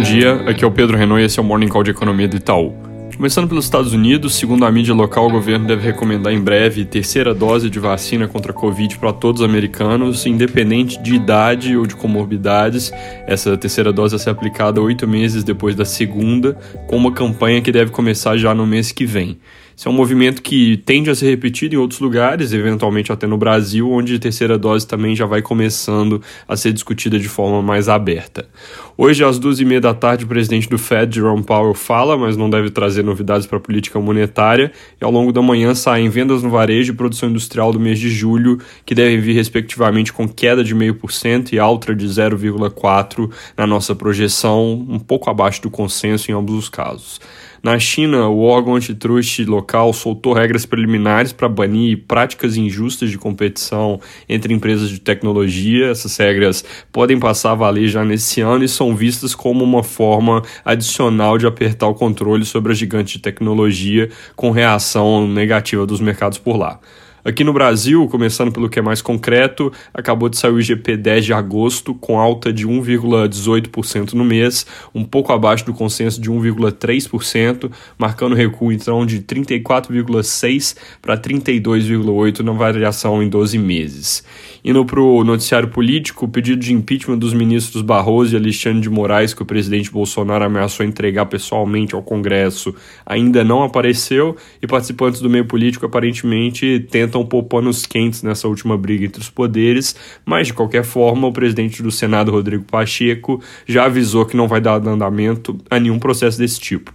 [0.00, 2.26] Bom dia, aqui é o Pedro Renault e esse é o Morning Call de Economia
[2.26, 2.72] do Itaú.
[3.14, 7.34] Começando pelos Estados Unidos, segundo a mídia local, o governo deve recomendar em breve terceira
[7.34, 11.94] dose de vacina contra a Covid para todos os americanos, independente de idade ou de
[11.94, 12.90] comorbidades.
[13.26, 16.56] Essa terceira dose vai ser aplicada oito meses depois da segunda,
[16.86, 19.38] com uma campanha que deve começar já no mês que vem.
[19.80, 23.38] Esse é um movimento que tende a ser repetido em outros lugares, eventualmente até no
[23.38, 27.88] Brasil, onde a terceira dose também já vai começando a ser discutida de forma mais
[27.88, 28.46] aberta.
[28.94, 32.36] Hoje, às duas e meia da tarde, o presidente do Fed, Jerome Powell, fala, mas
[32.36, 34.70] não deve trazer novidades para a política monetária.
[35.00, 38.10] E ao longo da manhã saem vendas no varejo e produção industrial do mês de
[38.10, 43.94] julho, que devem vir respectivamente com queda de 0,5% e alta de 0,4% na nossa
[43.94, 47.18] projeção, um pouco abaixo do consenso em ambos os casos.
[47.62, 54.00] Na China, o órgão antitruste local soltou regras preliminares para banir práticas injustas de competição
[54.26, 55.90] entre empresas de tecnologia.
[55.90, 60.42] Essas regras podem passar a valer já nesse ano e são vistas como uma forma
[60.64, 66.38] adicional de apertar o controle sobre a gigante de tecnologia com reação negativa dos mercados
[66.38, 66.80] por lá.
[67.24, 71.24] Aqui no Brasil, começando pelo que é mais concreto, acabou de sair o IGP 10
[71.24, 77.70] de agosto, com alta de 1,18% no mês, um pouco abaixo do consenso de 1,3%,
[77.98, 84.24] marcando recuo então de 34,6% para 32,8% na variação em 12 meses.
[84.62, 88.90] Indo para o noticiário político, o pedido de impeachment dos ministros Barroso e Alexandre de
[88.90, 92.74] Moraes, que o presidente Bolsonaro ameaçou entregar pessoalmente ao Congresso,
[93.06, 98.76] ainda não apareceu e participantes do meio político aparentemente tentam pôr panos quentes nessa última
[98.76, 103.84] briga entre os poderes, mas de qualquer forma, o presidente do Senado, Rodrigo Pacheco, já
[103.84, 106.92] avisou que não vai dar andamento a nenhum processo desse tipo.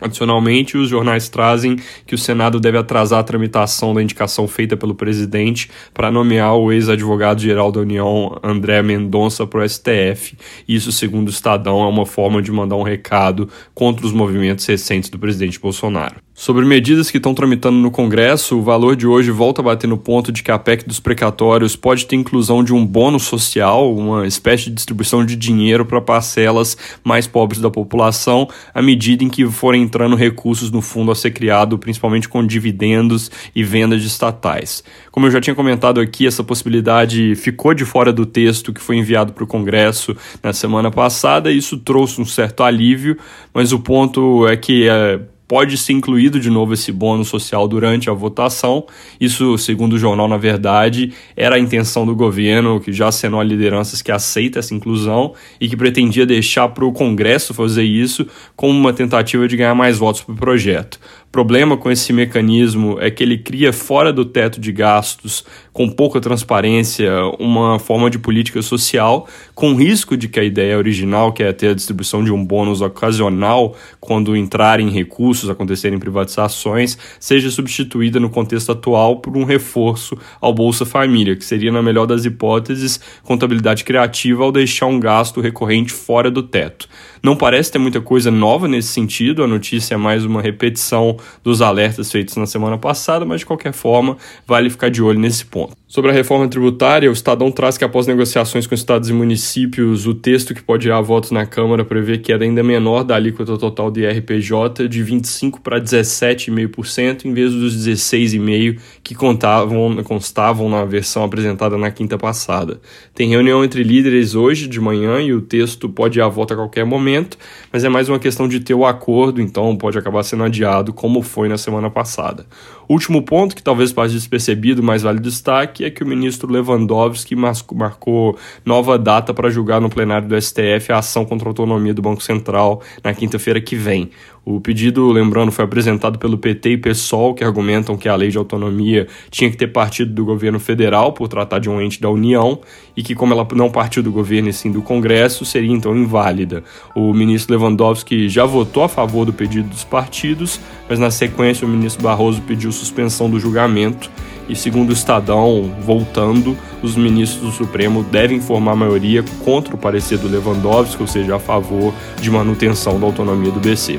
[0.00, 4.94] Adicionalmente, os jornais trazem que o Senado deve atrasar a tramitação da indicação feita pelo
[4.94, 10.36] presidente para nomear o ex-advogado-geral da União, André Mendonça, para o STF.
[10.68, 15.10] Isso, segundo o Estadão, é uma forma de mandar um recado contra os movimentos recentes
[15.10, 16.27] do presidente Bolsonaro.
[16.40, 19.98] Sobre medidas que estão tramitando no Congresso, o valor de hoje volta a bater no
[19.98, 24.24] ponto de que a PEC dos precatórios pode ter inclusão de um bônus social, uma
[24.24, 29.44] espécie de distribuição de dinheiro para parcelas mais pobres da população, à medida em que
[29.46, 34.84] forem entrando recursos no fundo a ser criado, principalmente com dividendos e vendas de estatais.
[35.10, 38.96] Como eu já tinha comentado aqui, essa possibilidade ficou de fora do texto que foi
[38.96, 43.18] enviado para o Congresso na semana passada, e isso trouxe um certo alívio,
[43.52, 44.88] mas o ponto é que.
[44.88, 48.84] É, pode ser incluído de novo esse bônus social durante a votação.
[49.18, 53.44] Isso, segundo o jornal, na verdade, era a intenção do governo, que já assinou a
[53.44, 58.78] lideranças que aceita essa inclusão e que pretendia deixar para o Congresso fazer isso como
[58.78, 61.00] uma tentativa de ganhar mais votos para o projeto
[61.30, 66.20] problema com esse mecanismo é que ele cria fora do teto de gastos, com pouca
[66.20, 71.52] transparência, uma forma de política social, com risco de que a ideia original, que é
[71.52, 78.30] ter a distribuição de um bônus ocasional quando entrarem recursos, acontecerem privatizações, seja substituída no
[78.30, 83.84] contexto atual por um reforço ao Bolsa Família, que seria, na melhor das hipóteses, contabilidade
[83.84, 86.88] criativa ao deixar um gasto recorrente fora do teto.
[87.22, 91.60] Não parece ter muita coisa nova nesse sentido, a notícia é mais uma repetição dos
[91.60, 94.16] alertas feitos na semana passada, mas de qualquer forma,
[94.46, 95.76] vale ficar de olho nesse ponto.
[95.86, 100.14] Sobre a reforma tributária, o Estadão traz que após negociações com estados e municípios, o
[100.14, 103.90] texto que pode ir a votos na Câmara prevê queda ainda menor da alíquota total
[103.90, 105.26] de IRPJ de 25
[105.60, 112.80] para 17,5% em vez dos 16,5% que contavam, constavam na versão apresentada na quinta passada.
[113.14, 116.56] Tem reunião entre líderes hoje de manhã e o texto pode ir a voto a
[116.56, 117.38] qualquer momento,
[117.72, 121.22] mas é mais uma questão de ter o acordo, então pode acabar sendo adiado, como
[121.22, 122.46] foi na semana passada.
[122.88, 128.38] Último ponto, que talvez passe despercebido, mas vale destaque, é que o ministro Lewandowski marcou
[128.64, 132.22] nova data para julgar no plenário do STF a ação contra a autonomia do Banco
[132.22, 134.10] Central na quinta-feira que vem.
[134.50, 138.38] O pedido, lembrando, foi apresentado pelo PT e PSOL, que argumentam que a lei de
[138.38, 142.58] autonomia tinha que ter partido do governo federal por tratar de um ente da União
[142.96, 146.64] e que, como ela não partiu do governo e sim do Congresso, seria então inválida.
[146.94, 150.58] O ministro Lewandowski já votou a favor do pedido dos partidos,
[150.88, 154.10] mas na sequência o ministro Barroso pediu suspensão do julgamento
[154.48, 160.16] e, segundo o Estadão, voltando, os ministros do Supremo devem formar maioria contra o parecer
[160.16, 163.98] do Lewandowski, ou seja, a favor de manutenção da autonomia do BC.